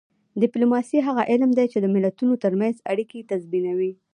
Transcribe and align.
ډیپلوماسي 0.41 0.97
هغه 1.07 1.21
علم 1.31 1.49
دی 1.57 1.65
چې 1.71 1.77
د 1.81 1.85
ملتونو 1.95 2.33
ترمنځ 2.43 2.75
اړیکې 2.91 3.27
تنظیموي 3.31 3.91